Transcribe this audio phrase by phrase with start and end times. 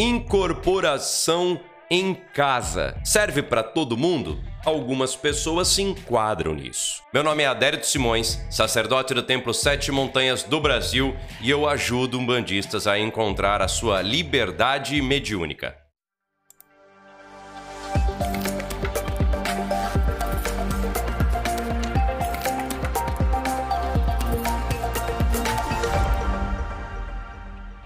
[0.00, 2.96] Incorporação em casa.
[3.02, 4.40] Serve para todo mundo?
[4.64, 7.02] Algumas pessoas se enquadram nisso.
[7.12, 12.16] Meu nome é Adérito Simões, sacerdote do Templo Sete Montanhas do Brasil, e eu ajudo
[12.16, 15.76] umbandistas a encontrar a sua liberdade mediúnica.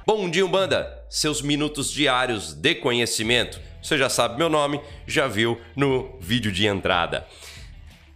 [0.05, 1.05] Bom dia, Umbanda!
[1.09, 3.61] Seus minutos diários de conhecimento.
[3.81, 7.25] Você já sabe meu nome, já viu no vídeo de entrada.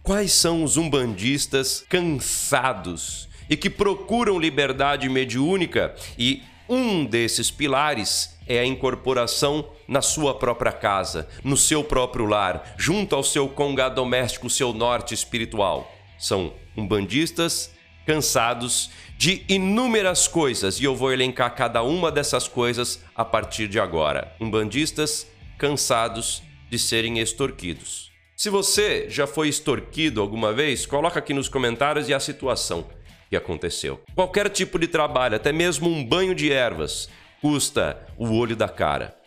[0.03, 5.95] Quais são os umbandistas cansados e que procuram liberdade mediúnica?
[6.19, 12.75] E um desses pilares é a incorporação na sua própria casa, no seu próprio lar,
[12.77, 15.89] junto ao seu congá doméstico, seu norte espiritual.
[16.19, 17.76] São umbandistas
[18.07, 23.81] cansados de inúmeras coisas e eu vou elencar cada uma dessas coisas a partir de
[23.81, 24.33] agora.
[24.39, 28.09] Umbandistas cansados de serem extorquidos.
[28.33, 32.87] Se você já foi extorquido alguma vez, coloca aqui nos comentários e a situação
[33.29, 34.01] que aconteceu.
[34.15, 37.09] Qualquer tipo de trabalho, até mesmo um banho de ervas,
[37.41, 39.17] custa o olho da cara.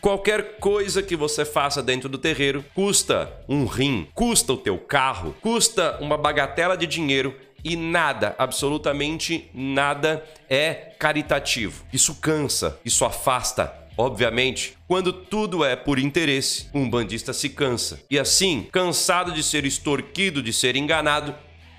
[0.00, 5.36] Qualquer coisa que você faça dentro do terreiro custa um rim, custa o teu carro,
[5.42, 11.84] custa uma bagatela de dinheiro e nada, absolutamente nada é caritativo.
[11.92, 13.72] Isso cansa, isso afasta.
[13.96, 18.00] Obviamente, quando tudo é por interesse, um bandista se cansa.
[18.10, 21.34] E assim, cansado de ser extorquido, de ser enganado,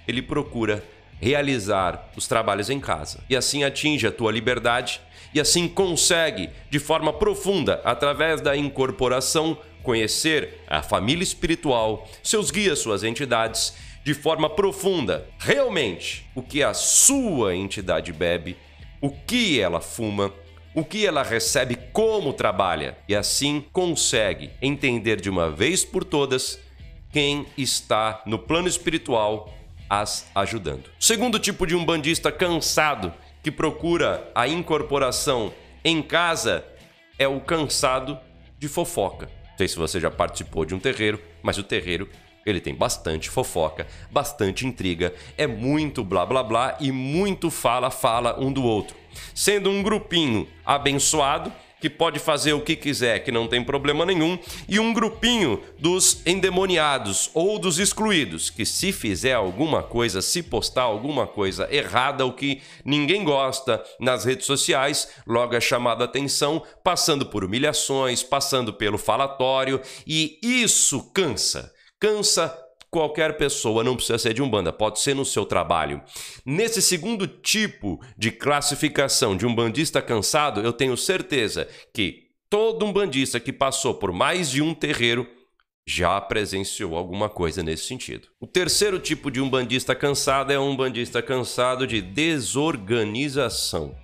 [0.07, 0.83] ele procura
[1.21, 3.23] realizar os trabalhos em casa.
[3.29, 5.01] E assim atinge a tua liberdade
[5.33, 12.79] e assim consegue, de forma profunda, através da incorporação, conhecer a família espiritual, seus guias,
[12.79, 13.73] suas entidades
[14.05, 18.55] de forma profunda, realmente, o que a sua entidade bebe,
[19.01, 20.31] o que ela fuma,
[20.75, 26.59] o que ela recebe, como trabalha, e assim consegue entender de uma vez por todas
[27.11, 29.51] quem está no plano espiritual
[29.89, 30.91] as ajudando.
[30.99, 35.51] Segundo tipo de um bandista cansado que procura a incorporação
[35.83, 36.63] em casa
[37.17, 38.19] é o cansado
[38.59, 39.31] de fofoca.
[39.49, 42.07] Não sei se você já participou de um terreiro, mas o terreiro
[42.45, 48.39] ele tem bastante fofoca, bastante intriga, é muito blá blá blá e muito fala fala
[48.39, 48.95] um do outro.
[49.33, 54.39] Sendo um grupinho abençoado que pode fazer o que quiser, que não tem problema nenhum,
[54.67, 60.83] e um grupinho dos endemoniados ou dos excluídos, que se fizer alguma coisa, se postar
[60.83, 66.63] alguma coisa errada, o que ninguém gosta nas redes sociais, logo é chamado a atenção,
[66.83, 71.74] passando por humilhações, passando pelo falatório, e isso cansa
[72.05, 72.55] cansa
[72.91, 76.03] qualquer pessoa, não precisa ser de umbanda, pode ser no seu trabalho.
[76.45, 82.93] Nesse segundo tipo de classificação de um bandista cansado, eu tenho certeza que todo um
[82.93, 85.27] bandista que passou por mais de um terreiro
[85.83, 88.27] já presenciou alguma coisa nesse sentido.
[88.39, 93.95] O terceiro tipo de um bandista cansado é um bandista cansado de desorganização.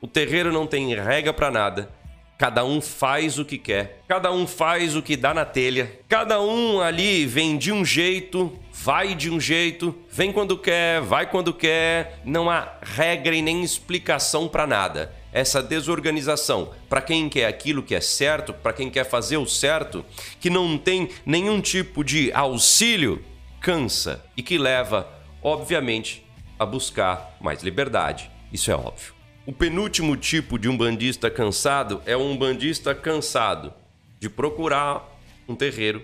[0.00, 1.92] O terreiro não tem regra para nada,
[2.36, 6.40] Cada um faz o que quer, cada um faz o que dá na telha, cada
[6.40, 11.54] um ali vem de um jeito, vai de um jeito, vem quando quer, vai quando
[11.54, 15.14] quer, não há regra e nem explicação para nada.
[15.32, 20.04] Essa desorganização, para quem quer aquilo que é certo, para quem quer fazer o certo,
[20.40, 23.24] que não tem nenhum tipo de auxílio,
[23.60, 25.08] cansa e que leva,
[25.40, 26.26] obviamente,
[26.58, 28.30] a buscar mais liberdade.
[28.52, 29.13] Isso é óbvio.
[29.46, 33.74] O penúltimo tipo de um bandista cansado é um bandista cansado
[34.18, 35.06] de procurar
[35.46, 36.02] um terreiro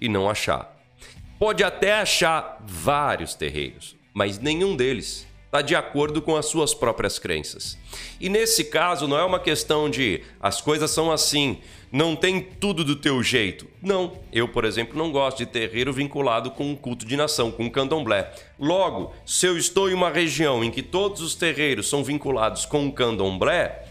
[0.00, 0.74] e não achar.
[1.38, 7.18] Pode até achar vários terreiros, mas nenhum deles está de acordo com as suas próprias
[7.18, 7.76] crenças.
[8.18, 11.58] E nesse caso, não é uma questão de as coisas são assim,
[11.90, 13.66] não tem tudo do teu jeito.
[13.82, 17.64] Não, eu, por exemplo, não gosto de terreiro vinculado com um culto de nação, com
[17.64, 18.32] um candomblé.
[18.58, 22.80] Logo, se eu estou em uma região em que todos os terreiros são vinculados com
[22.80, 23.86] um candomblé,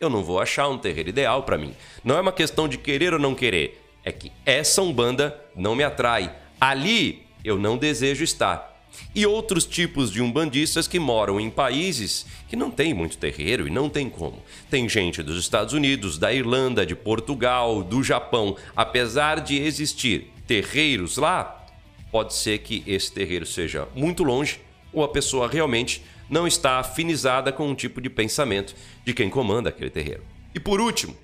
[0.00, 1.74] eu não vou achar um terreiro ideal para mim.
[2.02, 5.84] Não é uma questão de querer ou não querer, é que essa umbanda não me
[5.84, 6.34] atrai.
[6.60, 8.69] Ali eu não desejo estar
[9.14, 13.70] e outros tipos de umbandistas que moram em países que não tem muito terreiro e
[13.70, 14.42] não tem como.
[14.68, 18.56] Tem gente dos Estados Unidos, da Irlanda, de Portugal, do Japão.
[18.76, 21.66] Apesar de existir terreiros lá,
[22.10, 24.60] pode ser que esse terreiro seja muito longe
[24.92, 29.68] ou a pessoa realmente não está afinizada com um tipo de pensamento de quem comanda
[29.68, 30.22] aquele terreiro.
[30.54, 31.16] E por último,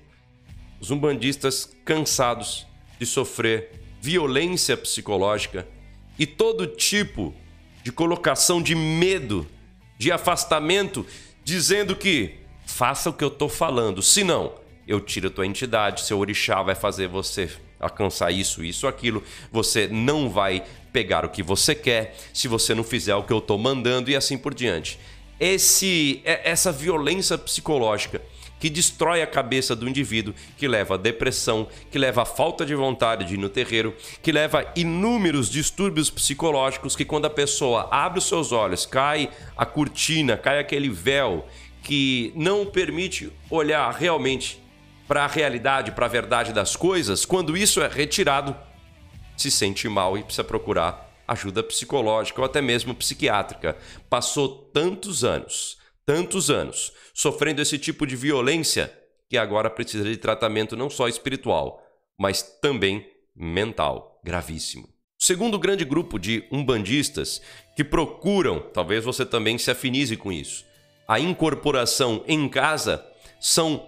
[0.79, 2.67] os umbandistas cansados
[2.99, 3.71] de sofrer
[4.01, 5.67] violência psicológica
[6.19, 7.46] e todo tipo de
[7.91, 9.47] colocação de medo,
[9.97, 11.05] de afastamento,
[11.43, 12.35] dizendo que
[12.65, 14.53] faça o que eu estou falando, senão
[14.87, 17.49] eu tiro a tua entidade, seu orixá vai fazer você
[17.79, 19.23] alcançar isso, isso, aquilo.
[19.51, 23.39] Você não vai pegar o que você quer se você não fizer o que eu
[23.39, 24.97] estou mandando e assim por diante.
[25.39, 28.21] Esse, essa violência psicológica
[28.59, 32.75] que destrói a cabeça do indivíduo, que leva à depressão, que leva à falta de
[32.75, 37.87] vontade de ir no terreiro, que leva a inúmeros distúrbios psicológicos que quando a pessoa
[37.91, 41.45] abre os seus olhos, cai a cortina, cai aquele véu
[41.83, 44.61] que não permite olhar realmente
[45.07, 48.55] para a realidade, para a verdade das coisas, quando isso é retirado,
[49.37, 53.77] se sente mal e precisa procurar ajuda psicológica ou até mesmo psiquiátrica.
[54.09, 55.77] Passou tantos anos,
[56.07, 58.91] tantos anos sofrendo esse tipo de violência
[59.29, 61.83] que agora precisa de tratamento não só espiritual,
[62.17, 63.05] mas também
[63.35, 64.87] mental, gravíssimo.
[65.19, 67.41] O segundo grande grupo de umbandistas
[67.75, 70.65] que procuram, talvez você também se afinize com isso,
[71.05, 73.05] a incorporação em casa
[73.37, 73.85] são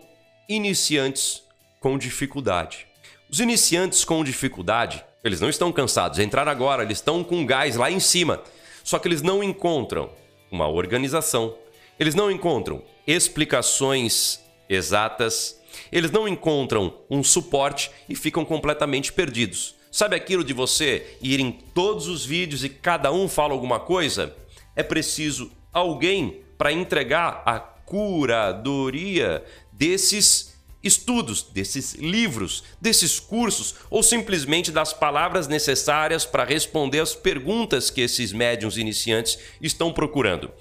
[0.50, 1.42] iniciantes
[1.80, 2.86] com dificuldade.
[3.31, 7.89] Os iniciantes com dificuldade, eles não estão cansados, entraram agora, eles estão com gás lá
[7.89, 8.44] em cima.
[8.83, 10.10] Só que eles não encontram
[10.51, 11.56] uma organização,
[12.00, 15.60] eles não encontram explicações exatas,
[15.92, 19.75] eles não encontram um suporte e ficam completamente perdidos.
[19.92, 24.36] Sabe aquilo de você ir em todos os vídeos e cada um fala alguma coisa?
[24.75, 34.72] É preciso alguém para entregar a curadoria desses estudos, desses livros, desses cursos ou simplesmente
[34.72, 40.52] das palavras necessárias para responder as perguntas que esses médiums iniciantes estão procurando.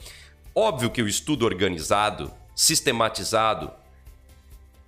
[0.61, 3.71] Óbvio que o estudo organizado, sistematizado,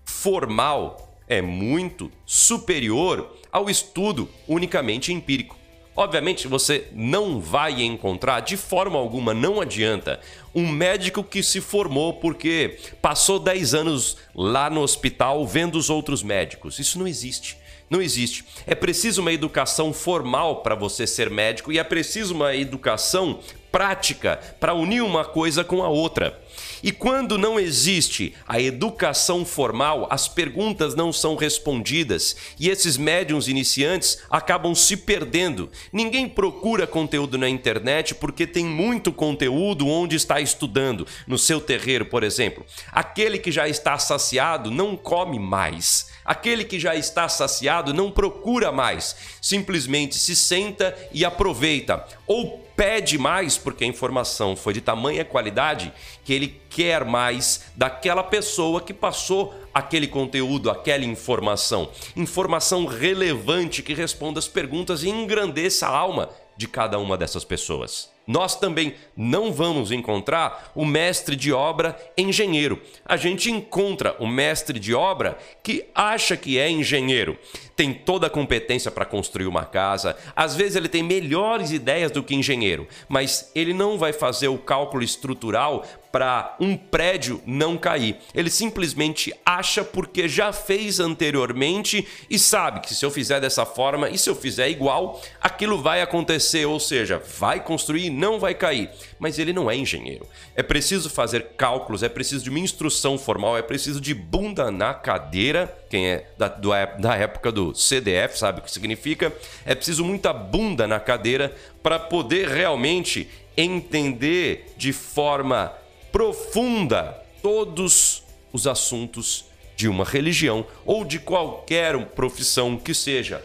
[0.04, 5.56] formal é muito superior ao estudo unicamente empírico.
[5.94, 10.18] Obviamente você não vai encontrar de forma alguma, não adianta,
[10.52, 16.20] um médico que se formou porque passou 10 anos lá no hospital vendo os outros
[16.20, 16.80] médicos.
[16.80, 17.56] Isso não existe.
[17.88, 18.44] Não existe.
[18.66, 23.38] É preciso uma educação formal para você ser médico e é preciso uma educação
[23.70, 26.40] prática para unir uma coisa com a outra.
[26.82, 33.48] E quando não existe a educação formal, as perguntas não são respondidas e esses médiums
[33.48, 35.70] iniciantes acabam se perdendo.
[35.92, 42.06] Ninguém procura conteúdo na internet porque tem muito conteúdo onde está estudando, no seu terreiro,
[42.06, 42.64] por exemplo.
[42.90, 46.08] Aquele que já está saciado não come mais.
[46.24, 53.18] Aquele que já está saciado não procura mais, simplesmente se senta e aproveita ou pede
[53.18, 55.92] mais porque a informação foi de tamanha qualidade
[56.24, 61.90] que ele quer mais daquela pessoa que passou aquele conteúdo, aquela informação.
[62.16, 68.08] Informação relevante que responda as perguntas e engrandeça a alma de cada uma dessas pessoas.
[68.26, 72.80] Nós também não vamos encontrar o mestre de obra engenheiro.
[73.04, 77.36] A gente encontra o mestre de obra que acha que é engenheiro,
[77.74, 82.22] tem toda a competência para construir uma casa, às vezes ele tem melhores ideias do
[82.22, 88.16] que engenheiro, mas ele não vai fazer o cálculo estrutural para um prédio não cair.
[88.34, 94.08] Ele simplesmente acha porque já fez anteriormente e sabe que se eu fizer dessa forma
[94.08, 98.54] e se eu fizer igual, aquilo vai acontecer, ou seja, vai construir e não vai
[98.54, 98.90] cair.
[99.18, 100.26] Mas ele não é engenheiro.
[100.56, 104.94] É preciso fazer cálculos, é preciso de uma instrução formal, é preciso de bunda na
[104.94, 105.76] cadeira.
[105.88, 109.32] Quem é da, do, da época do CDF sabe o que significa.
[109.64, 115.72] É preciso muita bunda na cadeira para poder realmente entender de forma
[116.12, 119.44] profunda todos os assuntos
[119.76, 123.42] de uma religião ou de qualquer profissão que seja.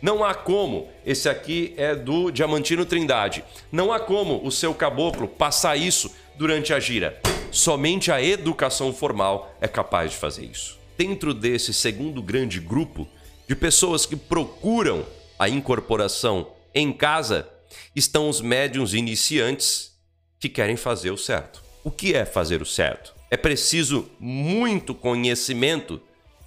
[0.00, 5.28] Não há como, esse aqui é do Diamantino Trindade, não há como o seu caboclo
[5.28, 7.20] passar isso durante a gira.
[7.50, 10.78] Somente a educação formal é capaz de fazer isso.
[10.98, 13.06] Dentro desse segundo grande grupo
[13.48, 15.06] de pessoas que procuram
[15.38, 17.48] a incorporação em casa,
[17.94, 19.92] estão os médiums iniciantes
[20.38, 21.62] que querem fazer o certo.
[21.84, 23.12] O que é fazer o certo?
[23.28, 26.00] É preciso muito conhecimento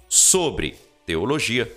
[0.08, 1.70] sobre teologia,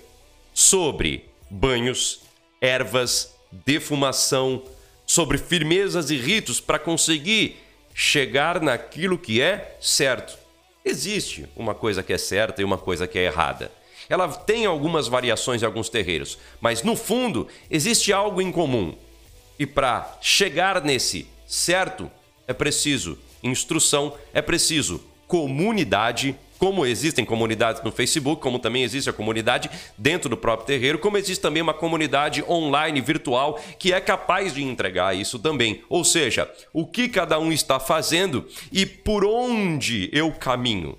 [0.53, 2.21] sobre banhos,
[2.61, 4.63] ervas, defumação,
[5.05, 7.57] sobre firmezas e ritos para conseguir
[7.93, 10.37] chegar naquilo que é certo.
[10.85, 13.71] Existe uma coisa que é certa e uma coisa que é errada.
[14.07, 18.95] Ela tem algumas variações em alguns terreiros, mas no fundo existe algo em comum.
[19.57, 22.09] E para chegar nesse certo,
[22.47, 29.13] é preciso instrução, é preciso comunidade, como existem comunidades no Facebook, como também existe a
[29.13, 34.55] comunidade dentro do próprio terreiro, como existe também uma comunidade online virtual que é capaz
[34.55, 35.83] de entregar isso também.
[35.87, 40.97] Ou seja, o que cada um está fazendo e por onde eu caminho.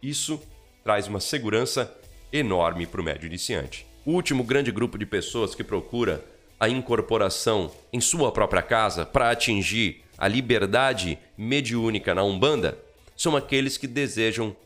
[0.00, 0.40] Isso
[0.84, 1.92] traz uma segurança
[2.32, 3.84] enorme para o médio iniciante.
[4.06, 6.24] O último grande grupo de pessoas que procura
[6.60, 12.78] a incorporação em sua própria casa para atingir a liberdade mediúnica na Umbanda
[13.16, 14.56] são aqueles que desejam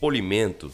[0.00, 0.72] polimento,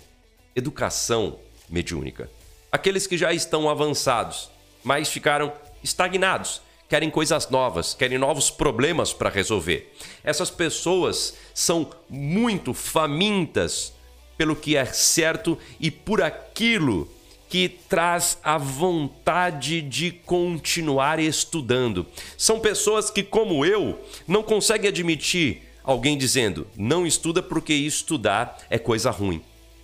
[0.55, 2.31] educação mediúnica.
[2.71, 4.51] Aqueles que já estão avançados,
[4.83, 9.95] mas ficaram estagnados, querem coisas novas, querem novos problemas para resolver.
[10.25, 13.93] Essas pessoas são muito famintas
[14.37, 17.09] pelo que é certo e por aquilo
[17.51, 22.07] que traz a vontade de continuar estudando.
[22.39, 28.79] São pessoas que, como eu, não conseguem admitir alguém dizendo não estuda porque estudar é
[28.79, 29.43] coisa ruim.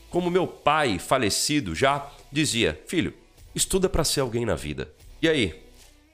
[0.08, 3.12] Como meu pai, falecido já, dizia: Filho,
[3.52, 4.88] estuda para ser alguém na vida.
[5.20, 5.61] E aí?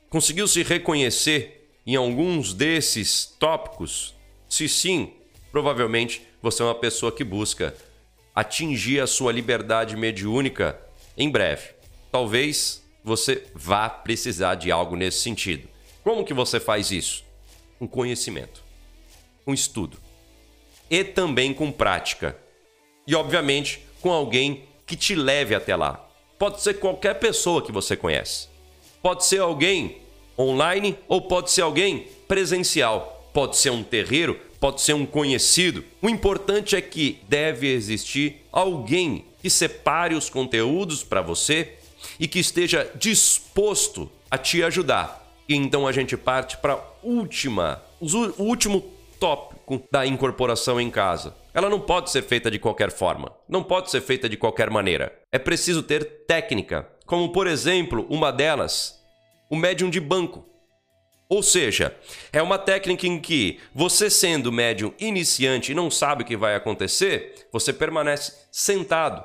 [0.08, 4.14] Conseguiu se reconhecer em alguns desses tópicos?
[4.48, 5.12] Se sim,
[5.50, 7.74] provavelmente você é uma pessoa que busca
[8.34, 10.78] atingir a sua liberdade mediúnica
[11.16, 11.70] em breve.
[12.10, 15.68] Talvez você vá precisar de algo nesse sentido.
[16.04, 17.24] Como que você faz isso?
[17.78, 18.62] Com conhecimento,
[19.44, 19.98] com estudo
[20.90, 22.36] e também com prática.
[23.06, 26.06] E obviamente com alguém que te leve até lá.
[26.38, 28.48] Pode ser qualquer pessoa que você conhece.
[29.00, 30.02] Pode ser alguém
[30.38, 33.30] online ou pode ser alguém presencial.
[33.32, 35.82] Pode ser um terreiro, pode ser um conhecido.
[36.00, 41.72] O importante é que deve existir alguém que separe os conteúdos para você
[42.20, 45.34] e que esteja disposto a te ajudar.
[45.48, 48.84] E então a gente parte para última, o último
[49.18, 51.34] tópico da incorporação em casa.
[51.52, 55.12] Ela não pode ser feita de qualquer forma, não pode ser feita de qualquer maneira.
[55.32, 59.02] É preciso ter técnica, como por exemplo, uma delas,
[59.50, 60.51] o médium de banco.
[61.32, 61.96] Ou seja,
[62.30, 66.54] é uma técnica em que você, sendo médium iniciante e não sabe o que vai
[66.54, 69.24] acontecer, você permanece sentado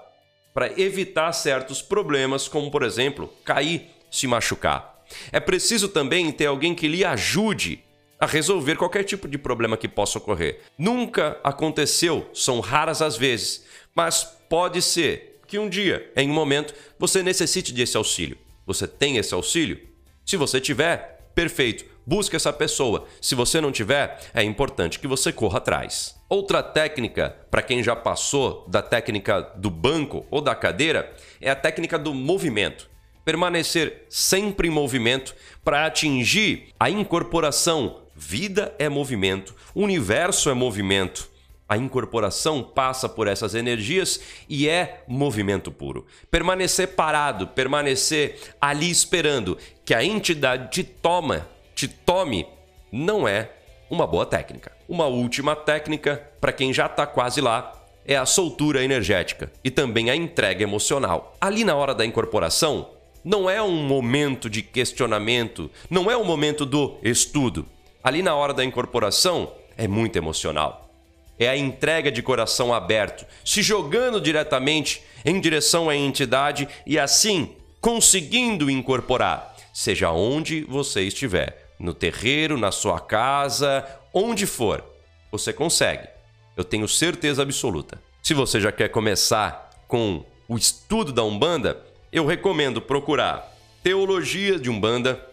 [0.54, 5.04] para evitar certos problemas, como por exemplo, cair, se machucar.
[5.34, 7.84] É preciso também ter alguém que lhe ajude
[8.18, 10.62] a resolver qualquer tipo de problema que possa ocorrer.
[10.78, 16.74] Nunca aconteceu, são raras as vezes, mas pode ser que um dia, em um momento,
[16.98, 18.38] você necessite desse auxílio.
[18.66, 19.78] Você tem esse auxílio?
[20.26, 23.06] Se você tiver, perfeito busque essa pessoa.
[23.22, 26.16] Se você não tiver, é importante que você corra atrás.
[26.30, 31.56] Outra técnica, para quem já passou da técnica do banco ou da cadeira, é a
[31.56, 32.90] técnica do movimento.
[33.26, 38.04] Permanecer sempre em movimento para atingir a incorporação.
[38.16, 41.30] Vida é movimento, universo é movimento.
[41.70, 46.06] A incorporação passa por essas energias e é movimento puro.
[46.32, 51.46] Permanecer parado, permanecer ali esperando que a entidade te toma
[51.78, 52.48] te tome
[52.92, 53.52] não é
[53.88, 54.72] uma boa técnica.
[54.90, 57.72] Uma última técnica, para quem já está quase lá,
[58.04, 61.36] é a soltura energética e também a entrega emocional.
[61.40, 62.90] Ali na hora da incorporação,
[63.24, 67.68] não é um momento de questionamento, não é um momento do estudo.
[68.04, 70.90] Ali na hora da incorporação, é muito emocional.
[71.38, 77.52] É a entrega de coração aberto, se jogando diretamente em direção à entidade e assim
[77.80, 84.84] conseguindo incorporar, seja onde você estiver no terreiro, na sua casa, onde for,
[85.32, 86.08] você consegue.
[86.56, 88.02] Eu tenho certeza absoluta.
[88.24, 91.82] Se você já quer começar com o estudo da Umbanda,
[92.12, 93.54] eu recomendo procurar
[93.84, 95.24] Teologia de Umbanda,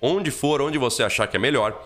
[0.00, 1.82] onde for, onde você achar que é melhor,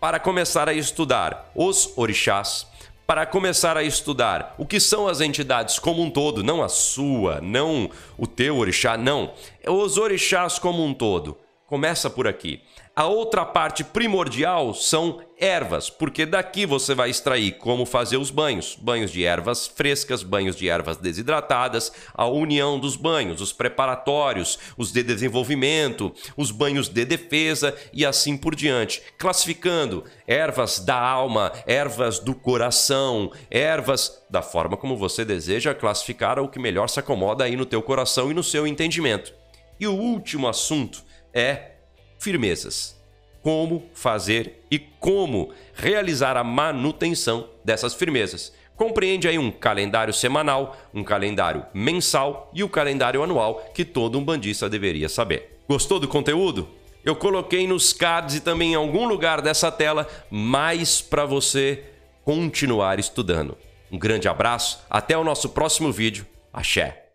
[0.00, 2.66] para começar a estudar os orixás,
[3.06, 7.40] para começar a estudar o que são as entidades como um todo, não a sua,
[7.40, 7.88] não
[8.18, 9.32] o teu orixá, não,
[9.66, 11.38] os orixás como um todo.
[11.66, 12.62] Começa por aqui.
[12.98, 18.74] A outra parte primordial são ervas, porque daqui você vai extrair como fazer os banhos:
[18.74, 24.92] banhos de ervas frescas, banhos de ervas desidratadas, a união dos banhos, os preparatórios, os
[24.92, 32.18] de desenvolvimento, os banhos de defesa e assim por diante, classificando ervas da alma, ervas
[32.18, 37.56] do coração, ervas da forma como você deseja classificar o que melhor se acomoda aí
[37.56, 39.34] no teu coração e no seu entendimento.
[39.78, 41.75] E o último assunto é
[42.18, 42.96] firmezas.
[43.42, 48.52] Como fazer e como realizar a manutenção dessas firmezas.
[48.76, 54.24] Compreende aí um calendário semanal, um calendário mensal e o calendário anual que todo um
[54.24, 55.58] bandista deveria saber.
[55.68, 56.68] Gostou do conteúdo?
[57.04, 61.84] Eu coloquei nos cards e também em algum lugar dessa tela mais para você
[62.24, 63.56] continuar estudando.
[63.90, 66.26] Um grande abraço, até o nosso próximo vídeo.
[66.52, 67.05] Axé!